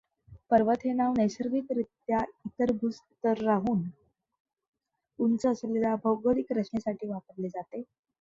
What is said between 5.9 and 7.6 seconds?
भौगोलिक रचनेसाठी वापरले